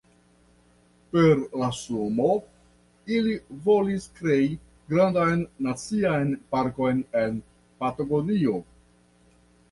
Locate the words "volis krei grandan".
3.67-5.43